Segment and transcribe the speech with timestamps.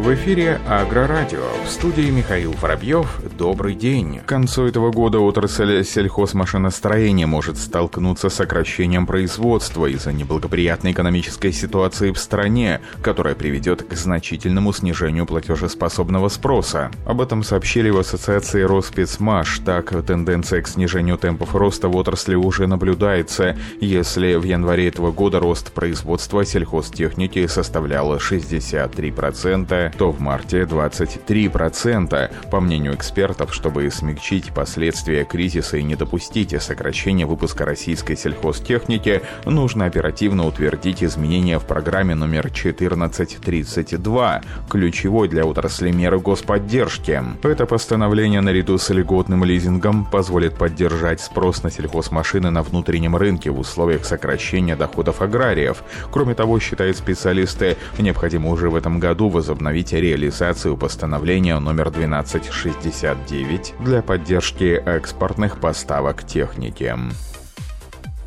[0.00, 1.44] В эфире Агрорадио.
[1.62, 3.20] В студии Михаил Воробьев.
[3.36, 4.20] Добрый день.
[4.20, 12.12] К концу этого года отрасль сельхозмашиностроения может столкнуться с сокращением производства из-за неблагоприятной экономической ситуации
[12.12, 16.90] в стране, которая приведет к значительному снижению платежеспособного спроса.
[17.04, 19.58] Об этом сообщили в Ассоциации Роспецмаш.
[19.66, 23.54] Так, тенденция к снижению темпов роста в отрасли уже наблюдается.
[23.82, 32.30] Если в январе этого года рост производства сельхозтехники составлял 63%, то в марте 23%.
[32.50, 39.86] По мнению экспертов, чтобы смягчить последствия кризиса и не допустить сокращения выпуска российской сельхозтехники, нужно
[39.86, 47.22] оперативно утвердить изменения в программе номер 1432, ключевой для отрасли меры господдержки.
[47.42, 53.58] Это постановление наряду с льготным лизингом позволит поддержать спрос на сельхозмашины на внутреннем рынке в
[53.58, 55.82] условиях сокращения доходов аграриев.
[56.10, 63.74] Кроме того, считают специалисты, необходимо уже в этом году возобновить возобновить реализацию постановления номер 1269
[63.80, 66.94] для поддержки экспортных поставок техники.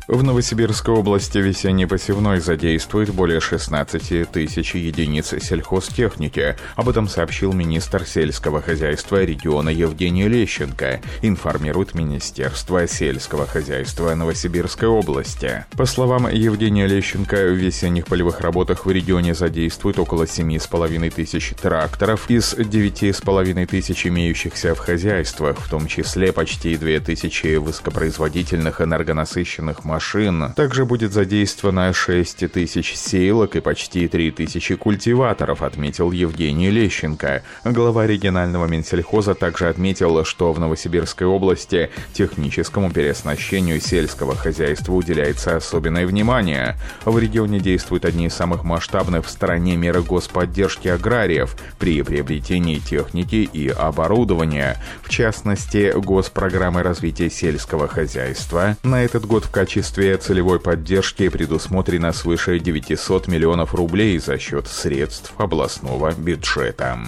[0.06, 6.56] В Новосибирской области весенний посевной задействует более 16 тысяч единиц сельхозтехники.
[6.76, 15.64] Об этом сообщил министр сельского хозяйства региона Евгений Лещенко, информирует Министерство сельского хозяйства Новосибирской области.
[15.74, 22.28] По словам Евгения Лещенко, в весенних полевых работах в регионе задействуют около 7,5 тысяч тракторов
[22.28, 29.93] из 9,5 тысяч имеющихся в хозяйствах, в том числе почти 2 тысячи высокопроизводительных энергонасыщенных машин
[29.94, 30.52] машин.
[30.56, 37.44] Также будет задействовано 6 тысяч сейлок и почти 3 тысячи культиваторов, отметил Евгений Лещенко.
[37.64, 46.06] Глава регионального Минсельхоза также отметил, что в Новосибирской области техническому переоснащению сельского хозяйства уделяется особенное
[46.06, 46.76] внимание.
[47.04, 53.48] В регионе действуют одни из самых масштабных в стране меры господдержки аграриев при приобретении техники
[53.52, 54.82] и оборудования.
[55.02, 62.10] В частности, госпрограммы развития сельского хозяйства на этот год в качестве качестве целевой поддержки предусмотрено
[62.12, 66.98] свыше 900 миллионов рублей за счет средств областного бюджета.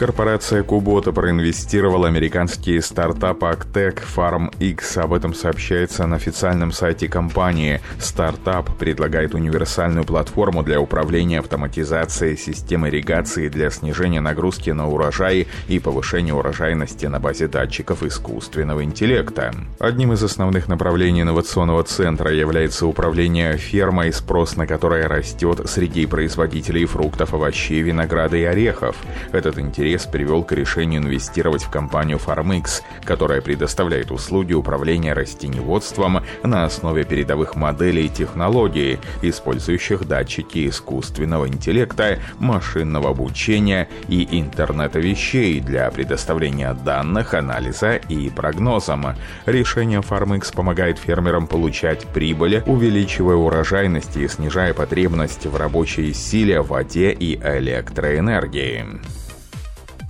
[0.00, 4.96] Корпорация Кубота проинвестировала американский стартап Actec Farm X.
[4.96, 7.82] Об этом сообщается на официальном сайте компании.
[7.98, 15.78] Стартап предлагает универсальную платформу для управления автоматизацией систем ирригации для снижения нагрузки на урожай и
[15.78, 19.54] повышения урожайности на базе датчиков искусственного интеллекта.
[19.78, 26.86] Одним из основных направлений инновационного центра является управление фермой, спрос на которое растет среди производителей
[26.86, 28.96] фруктов, овощей, винограда и орехов.
[29.32, 36.22] Этот интерес интерес привел к решению инвестировать в компанию FarmX, которая предоставляет услуги управления растеневодством
[36.44, 45.60] на основе передовых моделей и технологий, использующих датчики искусственного интеллекта, машинного обучения и интернета вещей
[45.60, 49.16] для предоставления данных, анализа и прогнозом.
[49.46, 57.10] Решение FarmX помогает фермерам получать прибыль, увеличивая урожайность и снижая потребность в рабочей силе, воде
[57.10, 58.84] и электроэнергии.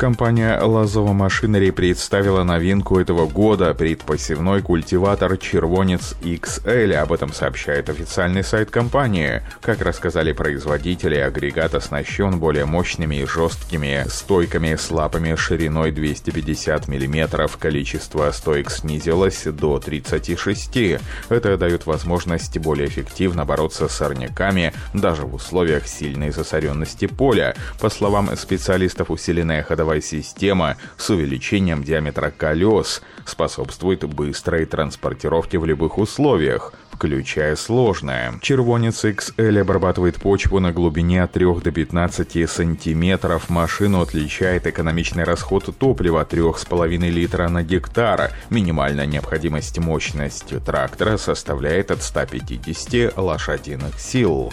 [0.01, 6.95] Компания Лазова Машинери представила новинку этого года– предпосевной культиватор «Червонец XL».
[6.95, 9.43] Об этом сообщает официальный сайт компании.
[9.61, 17.51] Как рассказали производители, агрегат оснащен более мощными и жесткими стойками с лапами шириной 250 мм.
[17.59, 20.99] Количество стоек снизилось до 36.
[21.29, 27.55] Это дает возможность более эффективно бороться с сорняками даже в условиях сильной засоренности поля.
[27.79, 35.67] По словам специалистов, усиленная ходовая ходовая система с увеличением диаметра колес способствует быстрой транспортировке в
[35.67, 38.35] любых условиях, включая сложное.
[38.41, 43.51] Червонец XL обрабатывает почву на глубине от 3 до 15 сантиметров.
[43.51, 48.31] Машину отличает экономичный расход топлива 3,5 литра на гектар.
[48.49, 54.53] Минимальная необходимость мощности трактора составляет от 150 лошадиных сил.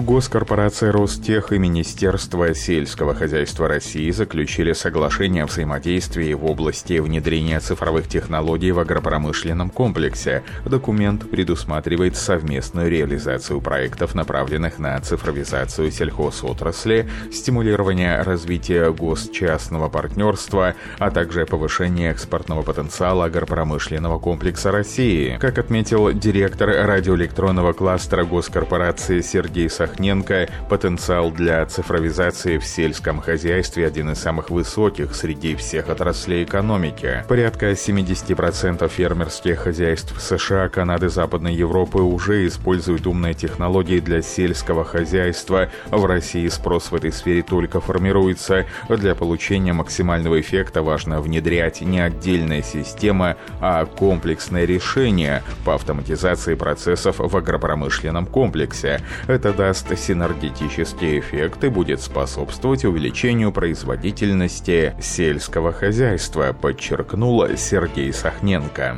[0.00, 8.08] Госкорпорация Ростех и Министерство сельского хозяйства России заключили соглашение о взаимодействии в области внедрения цифровых
[8.08, 10.42] технологий в агропромышленном комплексе.
[10.64, 21.44] Документ предусматривает совместную реализацию проектов, направленных на цифровизацию сельхозотрасли, стимулирование развития госчастного партнерства, а также
[21.44, 25.36] повышение экспортного потенциала агропромышленного комплекса России.
[25.38, 33.86] Как отметил директор радиоэлектронного кластера госкорпорации Сергей Сахаров, Сахненко, потенциал для цифровизации в сельском хозяйстве
[33.86, 37.24] один из самых высоких среди всех отраслей экономики.
[37.28, 45.70] Порядка 70% фермерских хозяйств США, Канады, Западной Европы уже используют умные технологии для сельского хозяйства.
[45.90, 48.66] В России спрос в этой сфере только формируется.
[48.88, 57.16] Для получения максимального эффекта важно внедрять не отдельная система, а комплексное решение по автоматизации процессов
[57.18, 59.00] в агропромышленном комплексе.
[59.26, 68.96] Это даст синергетический эффект и будет способствовать увеличению производительности сельского хозяйства, подчеркнула Сергей Сахненко.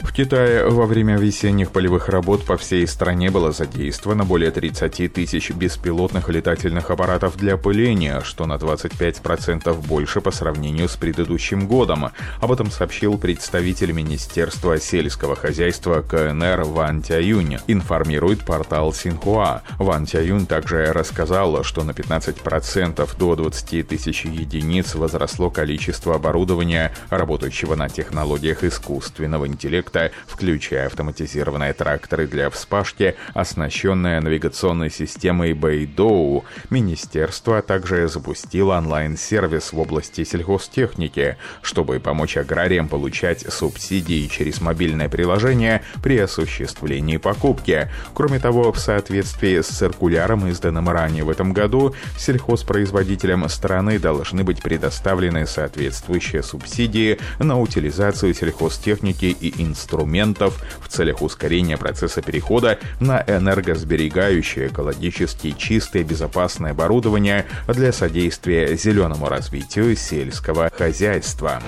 [0.00, 5.50] В Китае во время весенних полевых работ по всей стране было задействовано более 30 тысяч
[5.50, 12.10] беспилотных летательных аппаратов для пыления, что на 25% больше по сравнению с предыдущим годом.
[12.40, 17.58] Об этом сообщил представитель Министерства сельского хозяйства КНР Ван Тяюнь.
[17.66, 19.62] Информирует портал Синхуа.
[19.78, 27.74] Ван Тяюнь также рассказал, что на 15% до 20 тысяч единиц возросло количество оборудования, работающего
[27.74, 36.44] на технологиях искусственного интеллекта проекта, включая автоматизированные тракторы для вспашки, оснащенные навигационной системой Бэйдоу.
[36.70, 45.82] Министерство также запустило онлайн-сервис в области сельхозтехники, чтобы помочь аграриям получать субсидии через мобильное приложение
[46.02, 47.90] при осуществлении покупки.
[48.14, 54.62] Кроме того, в соответствии с циркуляром, изданным ранее в этом году, сельхозпроизводителям страны должны быть
[54.62, 63.22] предоставлены соответствующие субсидии на утилизацию сельхозтехники и инструментов инструментов в целях ускорения процесса перехода на
[63.26, 71.62] энергосберегающее, экологически чистое, безопасное оборудование для содействия зеленому развитию сельского хозяйства.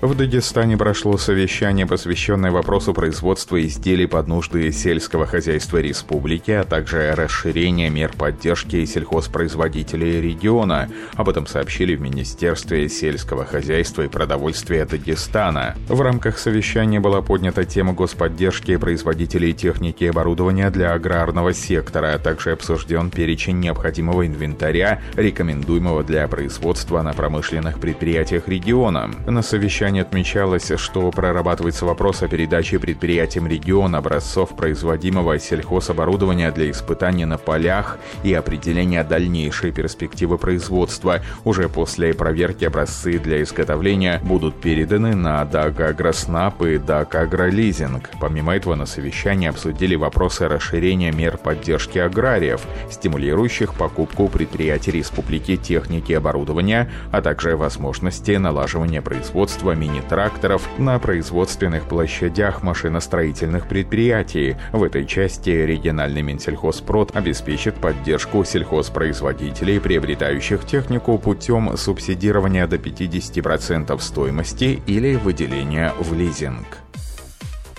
[0.00, 7.12] В Дагестане прошло совещание, посвященное вопросу производства изделий под нужды сельского хозяйства республики, а также
[7.16, 10.88] расширения мер поддержки сельхозпроизводителей региона.
[11.16, 15.74] Об этом сообщили в Министерстве сельского хозяйства и продовольствия Дагестана.
[15.88, 22.18] В рамках совещания была поднята тема господдержки производителей техники и оборудования для аграрного сектора, а
[22.20, 29.10] также обсужден перечень необходимого инвентаря, рекомендуемого для производства на промышленных предприятиях региона.
[29.26, 36.70] На совещании совещании отмечалось, что прорабатывается вопрос о передаче предприятиям региона образцов производимого сельхозоборудования для
[36.70, 41.20] испытания на полях и определения дальнейшей перспективы производства.
[41.44, 48.10] Уже после проверки образцы для изготовления будут переданы на Дагагроснап и Дагагролизинг.
[48.20, 52.60] Помимо этого на совещании обсудили вопросы расширения мер поддержки аграриев,
[52.90, 61.84] стимулирующих покупку предприятий республики техники и оборудования, а также возможности налаживания производства мини-тракторов на производственных
[61.88, 64.56] площадях машиностроительных предприятий.
[64.72, 74.82] В этой части региональный Минсельхозпрод обеспечит поддержку сельхозпроизводителей, приобретающих технику путем субсидирования до 50% стоимости
[74.86, 76.87] или выделения в лизинг.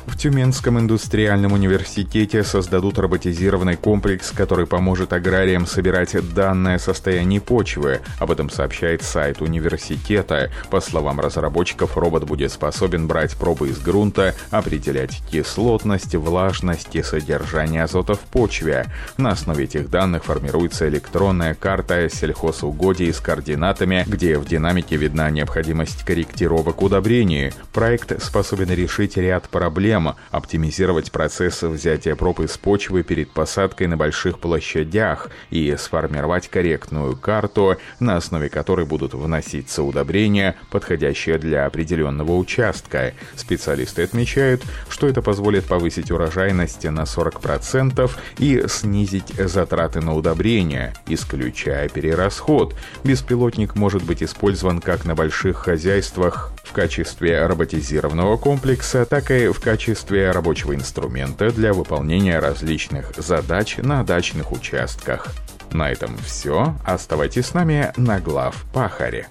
[0.05, 8.01] В Тюменском индустриальном университете создадут роботизированный комплекс, который поможет аграриям собирать данные о почвы.
[8.19, 10.51] Об этом сообщает сайт университета.
[10.69, 17.83] По словам разработчиков, робот будет способен брать пробы из грунта, определять кислотность, влажность и содержание
[17.83, 18.87] азота в почве.
[19.17, 26.03] На основе этих данных формируется электронная карта сельхозугодий с координатами, где в динамике видна необходимость
[26.03, 27.51] корректировок удобрений.
[27.73, 33.97] Проект способен решить ряд проблем, проблема– оптимизировать процесс взятия проб из почвы перед посадкой на
[33.97, 42.35] больших площадях и сформировать корректную карту, на основе которой будут вноситься удобрения, подходящие для определенного
[42.35, 43.13] участка.
[43.35, 51.89] Специалисты отмечают, что это позволит повысить урожайность на 40% и снизить затраты на удобрения, исключая
[51.89, 52.75] перерасход.
[53.03, 59.59] Беспилотник может быть использован как на больших хозяйствах в качестве роботизированного комплекса, так и в
[59.59, 65.33] качестве рабочего инструмента для выполнения различных задач на дачных участках.
[65.71, 66.75] На этом все.
[66.85, 69.27] Оставайтесь с нами на глав Пахаре.